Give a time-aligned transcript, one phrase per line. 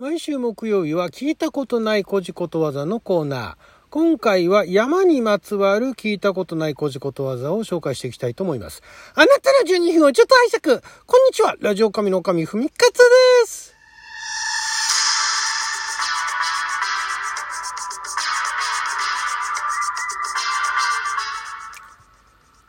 [0.00, 3.56] 毎週木曜日は聞いたことない古事ことわざのコーナー。
[3.90, 8.82] 今回は山にまつわる聞いたことない古事ことわざを紹介していきたいと思います。
[9.14, 13.74] あなたの12分をちょっと拝借こんにちはラジオ神の神ふみかつです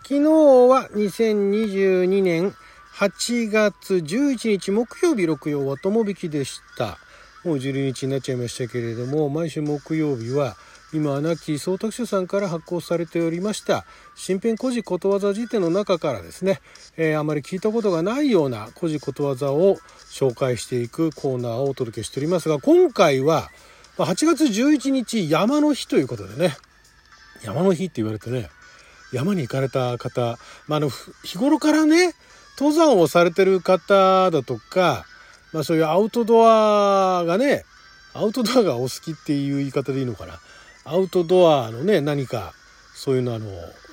[0.04, 0.29] 昨日
[0.68, 2.54] は2022年
[2.98, 6.98] 8月11日木曜日六曜は友引きでした。
[7.44, 10.56] もう12日になっちゃいましたけれども、毎週木曜日は
[10.93, 16.60] 今は亡き総督書さんから発行されておりました新編古事ことわざ辞典の中からですね、
[16.98, 19.78] えーあまり聞いたことがないような古事ことわざを
[20.10, 23.50] 紹介していくコーナーをお届けしておりますが、今回は
[23.98, 26.57] 8月11日山の日ということでね、
[27.43, 28.50] 山の日って言われてね、
[29.14, 30.37] 山に行かれた方、
[30.68, 30.89] まあ、あの
[31.23, 32.14] 日頃からね
[32.59, 35.06] 登山をされてる方だとか、
[35.53, 37.64] まあ、そういうアウトドアがね
[38.14, 40.39] アウトドアがお好きっていう言い方でいいのかな
[40.86, 42.53] アウトドアのね何か
[42.95, 43.48] そういうのあの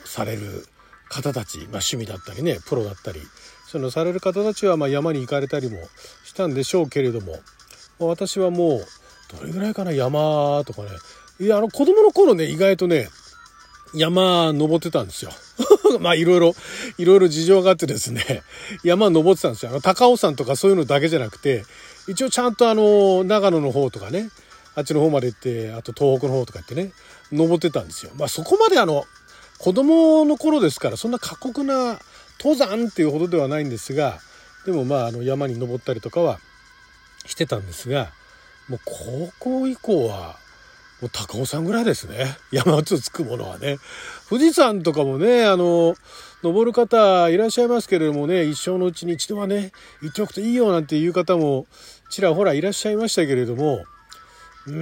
[0.05, 0.67] される
[1.09, 3.21] 方たち、まあ、趣味だったりねプロだったり
[3.67, 5.79] そういうのされる方たちはまあ山に行かれたりも
[6.25, 7.39] したんでしょうけれども、
[8.01, 8.87] ま私はもう
[9.39, 10.89] どれぐらいかな山とかね
[11.41, 13.09] いやあの子供の頃ね意外とね
[13.95, 15.31] 山登ってたんですよ。
[16.01, 16.55] まあいろいろ、
[16.99, 18.43] いろいろ事情があってですね、
[18.85, 19.71] 山登ってたんですよ。
[19.71, 21.65] あの高尾山とかそういうのだけじゃなくて、
[22.07, 24.31] 一応ちゃんとあの、長野の方とかね、
[24.75, 26.93] あっちの方まで行って、あと東北の方とか行ってね、
[27.33, 28.13] 登ってたんですよ。
[28.17, 29.05] まあそこまであの、
[29.59, 31.99] 子供の頃ですから、そんな過酷な
[32.39, 34.21] 登山っていうほどではないんですが、
[34.65, 36.39] でもまああの山に登ったりとかは
[37.27, 38.13] してたんですが、
[38.69, 40.37] もう高校以降は、
[41.01, 42.37] もう高尾山ぐらいですね。
[42.51, 43.79] 山とつくものはね。
[44.29, 45.95] 富士山とかもね、あの、
[46.43, 51.67] 登る方いらっしゃいますけれどもね、一生のうちに一度はね、行っておくといいよなんていう方も
[52.11, 53.85] ちらほらいらっしゃいましたけれども、
[54.67, 54.75] うー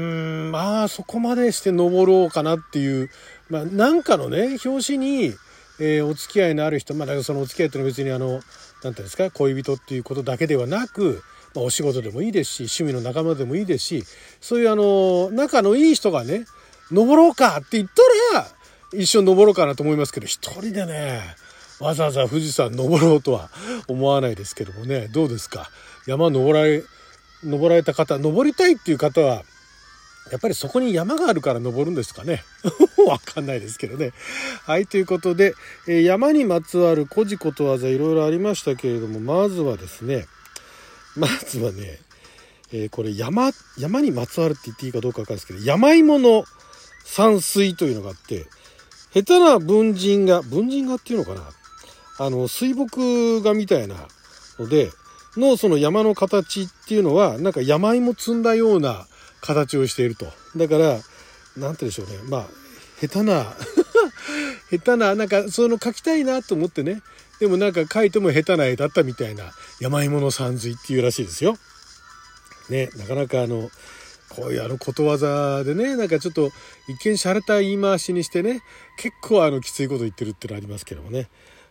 [0.49, 3.11] ん、まあそこまでして登ろうかなっていう、
[3.49, 5.35] まあなんかのね、表紙に、
[5.79, 8.43] えーお付き合いのある人、まあだからそのお付き合いっていうのは別にあの、なんてい
[8.87, 11.23] うんですか、恋人っていうことだけではなく、
[11.57, 14.05] まあ、お仕事でもいいですし趣味の仲間でもいいですし
[14.41, 16.45] そういうあの仲のいい人がね
[16.93, 17.89] 登ろうかって言っ
[18.33, 18.47] たら
[18.93, 21.21] 一緒に登ろうかなと思いますけど一人でね
[21.81, 23.51] わざわざ富士山登ろうとは
[23.89, 25.69] 思わないですけどもねどうですか？
[26.07, 26.85] 山登られ
[27.43, 29.43] 登られた方登りたいっていう方は
[30.31, 32.43] やっぱりそこに山があるから登るんですかね？
[33.07, 34.13] わかんないですけどね。
[34.65, 35.55] はい、ということで、
[35.87, 40.27] え山にまつわる古事ことわざいろいろありましたけれども、まずはですね、
[41.19, 41.99] まずはね、
[42.73, 46.45] えーこれ山、山にまつわるって言っていいかどうかわかんないですけど、山芋の
[47.05, 48.47] 山水というのがあって、
[49.15, 51.43] 下手な文人が、文人画っていうのかな？
[52.19, 54.09] あの、水墨画みたいな
[54.59, 54.91] ので、
[55.37, 59.07] のその山の形っていうのは、なんか山芋積んだような
[59.41, 60.27] 形をしていると。
[60.57, 61.05] だから、なんて
[61.57, 62.19] 言うんでしょうね。
[62.29, 62.47] まあ、
[63.01, 63.55] 下手な、
[64.71, 67.03] 下手な、なんかその書きたいなと思ってね。
[67.41, 71.57] でもなんか書いても下手な絵だったみたいな山芋の山水っていうらしいですよ。
[72.71, 73.71] ね、なかなかあの、
[74.29, 76.51] こういうあのことわざでね、なんかちょっと
[76.89, 78.63] 一見洒落た言い回しにしてね、
[78.99, 81.29] 結構あのきついこと言ってるってのありますけどもね。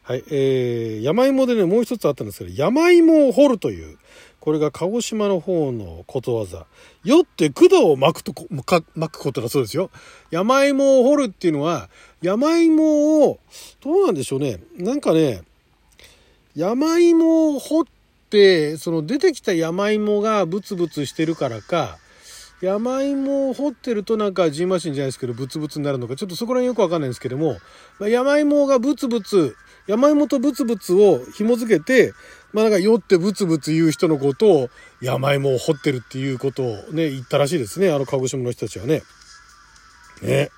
[0.07, 3.97] はい、えー、山芋でね、もう一つあったんですけど、山芋を掘るという、
[4.39, 6.67] これが鹿児島の方のことわざ。
[7.03, 8.83] よって管を巻くとこ、巻
[9.13, 9.89] くことだそうですよ。
[10.29, 11.89] 山芋を掘るっていうのは、
[12.21, 13.39] 山芋を、
[13.81, 14.59] どうなんでしょうね。
[14.77, 15.41] なんかね、
[16.55, 17.83] 山芋を掘っ
[18.29, 21.97] て、その出てきた山芋がブツブツしてるからか、
[22.61, 27.57] 山芋を掘ってるとなんかジンマシンじゃないですけど、ブツブツになるのか、ちょっとそこら辺よくわかんないんですけども、
[27.99, 29.55] ま、山芋がブツブツ、
[29.87, 32.13] 山芋とブツブツを紐付けて、
[32.53, 34.69] まあなんか酔ってブツブツ言う人のことを
[35.01, 39.03] 山芋を掘ってるっていうことをね、言ったらしいですね、あの鹿児島の人たちはね。
[40.21, 40.49] ね。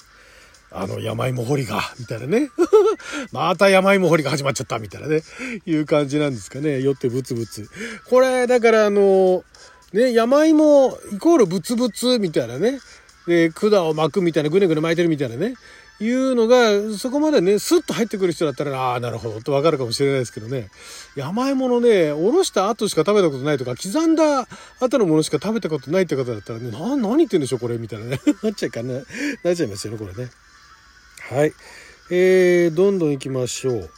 [0.69, 2.49] あの山芋掘りが、みたいなね。
[3.31, 5.23] また山芋掘りが始まっちゃった、みたいなね。
[5.65, 6.81] いう感じなんですかね。
[6.81, 7.69] 酔ってブツブツ。
[8.09, 9.44] これ、だからあの、
[9.94, 12.80] ね、山芋イコールブツブツみたいなね。
[13.27, 15.56] で、管を巻くみたいな、ぐねぐね巻いてるみたいなね。
[15.99, 20.69] いうのが、そこまでね、スッと入ってくる人だったら、ああ、なるほど、とわかるかもしれないですけどね。
[21.15, 24.47] 山芋のね、おろした後しか食べたことないとか、刻んだ
[24.79, 28.19] 後のものしか食べたことないって方だったらね、な、何言ってんでしょ、これ、みたいなね。
[28.44, 30.29] なっちゃいかな、なっちゃいますよね、これね。
[31.29, 31.53] はい。
[32.11, 33.89] えー、どんどん行きましょう。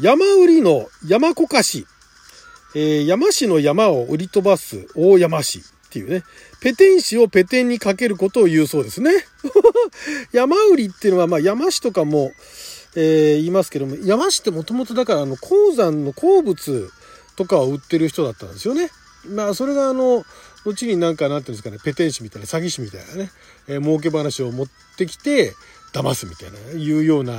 [0.00, 1.86] 山売りの山こかし。
[2.76, 5.62] えー、山市の山を売り飛ばす大山市
[5.94, 6.24] っていうね。
[6.60, 9.12] ペテン市をペテンにかけることを言うそうですね。
[10.32, 12.32] 山売りっていうのは、まあ山市とかも、
[12.96, 16.90] えー言いますけども、山市ってもともとだからあの鉱山の鉱物
[17.36, 18.90] とかを売ってる人だったんですよね。
[19.28, 20.24] まあそれがあの
[20.64, 23.30] 後になんかなんていうんですかねペテン師みたいな詐欺師みたいなね、
[23.68, 25.54] えー、儲け話を持ってきて
[25.92, 27.32] 騙すみたいないうような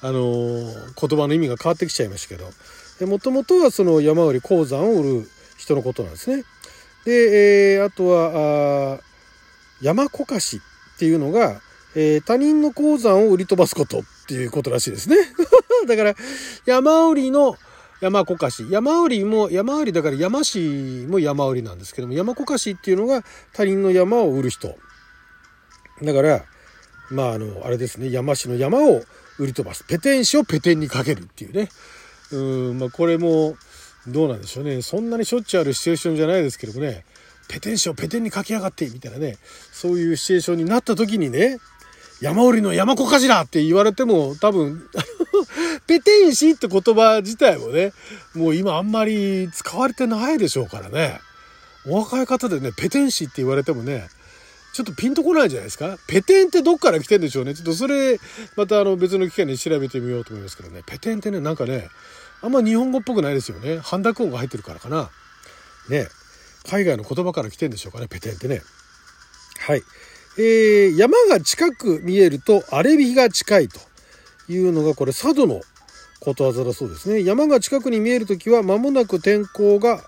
[0.00, 2.42] あのー、言葉の意味が変わってきちゃいましたけ
[3.04, 5.28] どもともとはその山売り鉱山を売る
[5.58, 6.44] 人のことなんですね。
[7.08, 9.00] で、えー、あとはあ
[9.80, 10.60] 山こかし
[10.96, 11.62] っていうのが、
[11.96, 15.16] えー、他人の鉱山を売り飛ばすことっていうことらしいですね。
[15.88, 16.14] だから
[16.66, 17.56] 山売りの
[18.02, 18.66] 山こかし。
[18.68, 23.24] 山売りも山売りだから山市も山売りなんですけども山こかしっていうのが
[23.54, 24.76] 他人の山を売る人。
[26.02, 26.44] だから
[27.10, 28.10] まああのあれですね。
[28.10, 29.02] 山市の山を
[29.38, 29.82] 売り飛ばす。
[29.84, 31.70] ペテン師をペテンにかけるっていうね。
[32.32, 32.36] う
[32.74, 33.56] んまあこれも
[34.08, 37.04] どうなんでしょうねそんなにしょっちゅうあるシチュエーションじゃないですけどもね
[37.48, 39.36] ペテン師をペテンにかけやがってみたいなね
[39.72, 41.58] そういうシチュエーションになった時にね
[42.20, 44.88] 山売りの山小かしらって言われても多分
[45.86, 47.92] ペテン師って言葉自体もね
[48.34, 51.20] もう今あんまり使われてないでしょうからね
[51.86, 54.08] お若い方でねペテン師って言われてもね
[54.78, 55.96] ちょっとピンとこないじゃないですか。
[56.06, 57.54] ペテンってどっから来てんでしょうね。
[57.54, 58.20] ちょっとそれ、
[58.54, 60.84] またあの別の機会に調べてみようと思いますけどね。
[60.86, 61.88] ペテンってね、なんかね、
[62.42, 63.78] あんま日本語っぽくないですよね。
[63.78, 65.10] 半濁音が入ってるからかな。
[65.88, 66.06] ね。
[66.68, 68.62] 海外の言葉から来てんでしょうかね、ペテンってね。
[69.60, 69.82] はい。
[70.38, 73.80] えー、山が近く見えると荒れ火が近いと
[74.48, 75.60] いうのがこれ佐渡の
[76.20, 77.24] ことわざだそうですね。
[77.24, 80.04] 山が近くに見える時は間もなく天候が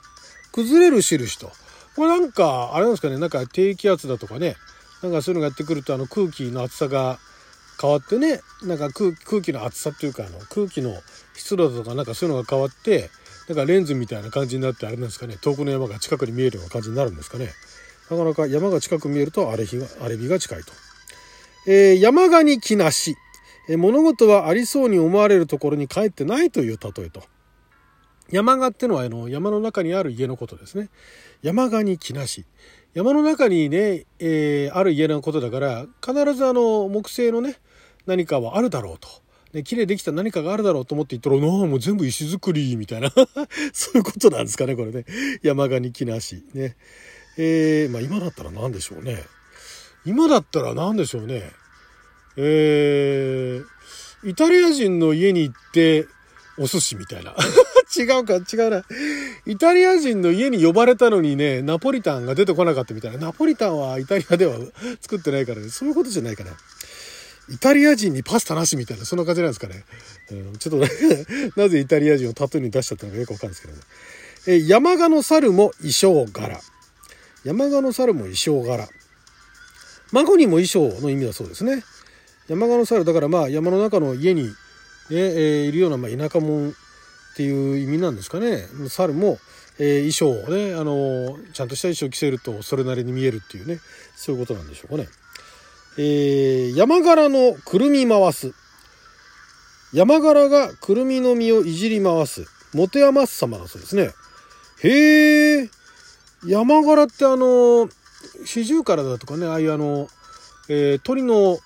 [0.52, 1.50] 崩れる印と。
[1.96, 4.56] これなんか、あれなんですかね、なんか低気圧だとかね、
[5.02, 7.18] なんかそういうのがやってくると、あの空気の厚さが
[7.80, 10.94] 変わってね、なんか空気の厚さっていうか、あの空気の
[11.34, 13.10] 湿度とかなんかそういうのが変わって、
[13.48, 17.50] なんかレンズみたいな感じになって、あれなんですかね、遠くの山が近くに見えるような感じになるんですかね。
[18.10, 20.72] なかなか山が近く見えると荒れ日が荒れ日が近いと。
[21.66, 23.16] えー、山がに木なし。
[23.68, 27.22] えー、物事はありそうに思われるところに帰ってないという例えと。
[28.30, 30.88] 山賀ってのはあの山の中にある家のことですね。
[31.42, 32.44] 山賀に木なし。
[32.94, 37.56] 山の中にね、えー、ある家のことだから必ずあの木製のね
[38.10, 39.08] 何かはあるだろうと。
[39.52, 43.10] ね、綺麗できた何かがあるだろうと思って言ったら、なあ、もう全部石造りみたいな
[43.72, 45.04] そういうことなんですかね、これね。
[45.42, 46.42] 山賀に木なし。
[46.54, 46.76] ね。
[47.36, 49.24] えー、まあ今だったら何でしょうね。
[50.04, 51.52] 今だったら何でしょうね。
[52.36, 56.06] えー、イタリア人の家に行って
[56.58, 57.34] お寿司みたいな。
[57.96, 58.84] 違うか、違うな。
[59.46, 63.18] イタリア人の家に呼ばれたのにね、ナポリタンが出てこなかったみたいな。
[63.18, 64.58] ナポリタンはイタリアでは
[65.00, 65.70] 作ってないからね。
[65.70, 66.52] そういうことじゃないかな。
[67.50, 69.84] イタリア人にパスタなしみたいな、そんな感じなんですかね。
[70.30, 70.86] うん、ちょっと
[71.60, 73.80] なぜイタリア人をタトゥーに出しちゃったのかよくわかるんですけどね。
[74.46, 76.60] え山鹿の猿も衣装柄。
[77.44, 78.88] 山鹿の猿も衣装柄。
[80.12, 81.84] 孫にも衣装の意味だそうですね。
[82.48, 84.52] 山鹿の猿、だからまあ山の中の家にね、
[85.10, 86.72] えー、いるような、まあ、田舎者っ
[87.36, 88.66] ていう意味なんですかね。
[88.88, 89.38] 猿も、
[89.78, 93.78] えー、衣装をね、あのー、ちゃんとした衣装を着せるとそれなりに見えるっていうね、
[94.16, 95.08] そういうことなんでしょうかね。
[96.02, 98.54] えー、山柄のくるみ回す。
[99.92, 102.46] 山柄がくるみの実をいじり回す。
[102.72, 104.10] 持て余す様だそうですね。
[104.82, 105.70] へえ。
[106.46, 107.90] 山柄ってあの、
[108.46, 110.08] 四十からだとかね、ああいうあの、
[110.70, 111.58] えー、鳥の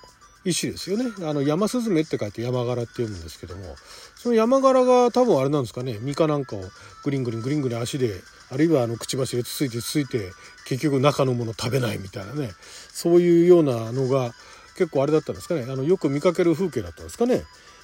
[0.43, 1.13] 一種ですよね。
[1.21, 3.77] あの、山スズメって書いて山柄って読むんですけども、
[4.17, 6.63] その山柄が多分あれなんですかね、実かなんかを
[7.05, 8.21] グリングリングリングリン足で、
[8.51, 10.31] あるいはあの、くちばしでつついてつついて、
[10.65, 12.51] 結局中のもの食べないみたいなね、
[12.91, 14.33] そういうようなのが
[14.75, 17.43] 結構あれだったんですかね、あの、よく見かける風景だったんですかね。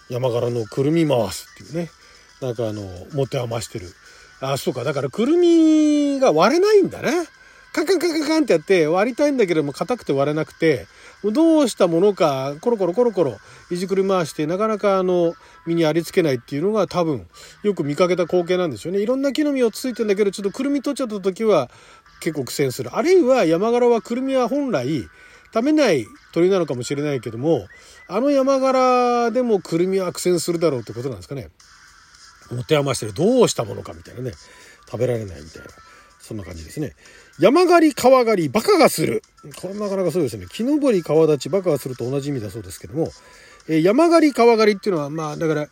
[0.09, 1.89] 山柄のくるみ回すっていうね、
[2.41, 3.87] なんかあの、持て余してる。
[4.41, 7.11] あ、そうか、だからくるみが割れないんだね。
[7.73, 10.87] カンカンカンカンカンってやって割りたいんだけども硬くて割れなくて、
[11.23, 13.37] どうしたものかコロコロコロコロ
[13.69, 15.35] いじくり回してなかなかあの
[15.65, 17.27] 身にありつけないっていうのが多分
[17.63, 18.99] よく見かけた光景なんですよね。
[18.99, 21.69] いろんな木の実をついてんだけどちょっとくるみ取っちゃった時は
[22.19, 22.89] 結構苦戦する。
[22.93, 25.07] あるいは山柄はくるみは本来
[25.53, 27.67] 食べない鳥なのかもしれないけども
[28.07, 31.49] あの山柄でもくるみは苦戦するだろうってことなんですかね。
[32.51, 34.31] 持て余してるどうしたものかみたいなね
[34.85, 35.67] 食べられないみたいな
[36.31, 36.93] そんな感じですね。
[37.39, 39.21] 山狩り川狩りバカがする。
[39.61, 40.45] これなかなかそうですね。
[40.49, 43.09] 木登り川立ちバカがすると同じ意味だそうですけども、
[43.67, 45.67] えー、山狩り川狩りっていうのは、まあだから、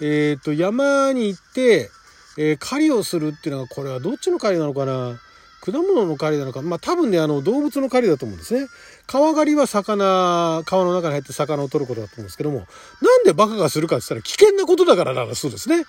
[0.00, 1.90] えっ、ー、と、山に行って、
[2.38, 5.18] えー、狩りをするっていうのは、これはどっちの狩りなのかな？
[5.60, 8.68] 果物の狩りなのか、まあ多分ね、あの動物の狩りだと思うんですね。
[9.08, 12.58] 川狩りは魚、川の中に入って魚を取ることだと思うんですけども、
[13.00, 15.84] なんでバカがするかって言ったら危険なことだからだそうですね。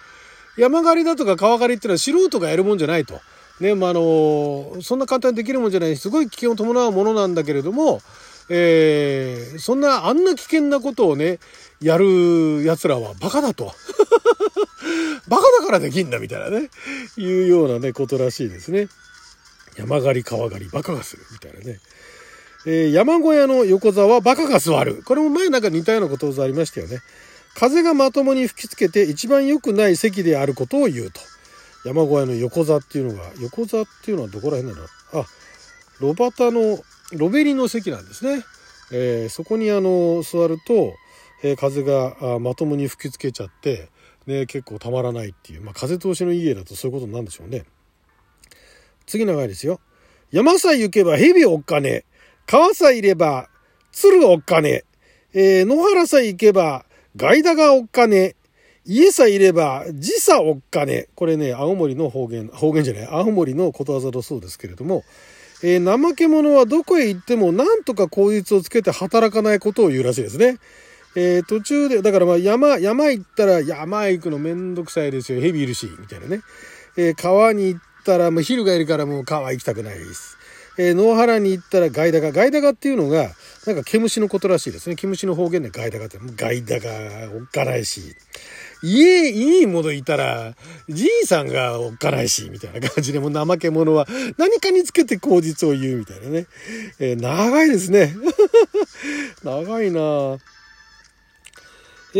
[0.57, 3.19] 山狩りだとか川狩りっていうのは素人がやるもんじゃないと。
[3.59, 8.01] ね、まあ、あの、そんな簡単にできるもんじゃない、すごい危険を伴うものなんだけれども、
[8.49, 11.39] えー、そんな、あんな危険なことをね、
[11.81, 13.73] やる奴らはバカだと。
[15.27, 16.69] バカだからできんだみたいなね、
[17.17, 18.89] いうようなね、ことらしいですね。
[19.77, 21.79] 山狩り川狩りバカがするみたいなね。
[22.67, 25.01] えー、山小屋の横座はバカが座る。
[25.05, 26.99] これも前なんか似たようなことわざありましたよね。
[27.55, 31.21] 風がまともに吹きつけて一番良くない席であることを言うと。
[31.85, 35.25] 山小屋の横座っていうのが、横座っていうのはどこら辺なのあ、
[35.99, 36.79] ロバタの、
[37.13, 38.43] ロベリの席なんですね。
[38.91, 40.95] えー、そこにあの、座ると、
[41.43, 43.89] えー、風がまともに吹きつけちゃって、
[44.25, 47.65] ね、結構たまらないっていう、まあ、風通しのいい家だとそういうことなんでしょうね。
[49.05, 49.79] 次長いですよ。
[50.31, 52.05] 山さえ行けば蛇おっかね。
[52.47, 53.49] 川さえいれば
[53.91, 54.83] 鶴おっかね。
[55.33, 58.35] えー、野原さえ行けばガイダがおっかね。
[58.87, 61.07] 家さえいれば時差おっかね。
[61.15, 65.03] これね、青森の方言、方言じゃない、青森のことわざだそうですけれども、
[65.63, 70.57] えー、怠け者はどこへ行っても何とか口実をつけて働かないことを言うらしいですね。
[71.15, 75.41] えー、途中で、だからまあ山、山行ったら山行くのめんどくさいですよ。
[75.41, 76.41] 蛇いるし、みたいなね。
[76.97, 80.37] えー、川に行ったら、もう昼がいるからもう川行きたくないです。
[80.77, 82.33] えー、野原に行ったらガイダガ。
[82.33, 83.31] ガイダガっていうのが、
[83.65, 84.95] なんか毛虫のことらしいですね。
[84.95, 86.89] 毛虫の方言でガイダガって、ガイダガ
[87.33, 88.01] おっかないし。
[88.85, 90.53] 家、いいものいたら、
[90.87, 96.45] じいさんがおっかないし、みたいな感じで、もう怠け者は何かにつけて口実を言うみたいなね。
[96.99, 98.15] えー、長いですね。
[99.43, 100.37] 長いな
[102.17, 102.19] え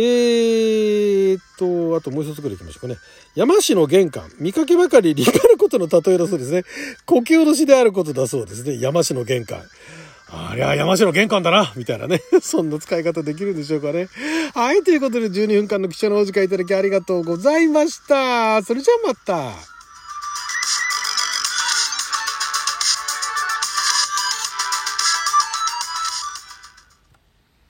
[1.35, 2.97] ーと、あともう一つぐらい行きましょうかね。
[3.35, 4.29] 山市の玄関。
[4.39, 6.63] 見かけばかり立派なことの例えだそうですね。
[7.05, 8.77] 呼吸下ろしであることだそうですね。
[8.79, 9.61] 山市の玄関。
[10.31, 12.21] ありゃ、山城玄関だなみたいなね。
[12.41, 14.09] そんな使い方できるんでしょうかね。
[14.53, 18.63] はい、ということで12分間の貴重なお時間いただきありがとうございました。
[18.63, 19.74] それじゃあまた。